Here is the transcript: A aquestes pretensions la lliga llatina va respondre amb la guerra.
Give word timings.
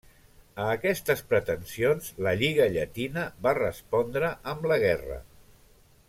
A 0.61 0.63
aquestes 0.77 1.19
pretensions 1.33 2.07
la 2.27 2.33
lliga 2.41 2.67
llatina 2.77 3.25
va 3.47 3.53
respondre 3.61 4.31
amb 4.53 4.65
la 4.73 4.79
guerra. 4.89 5.19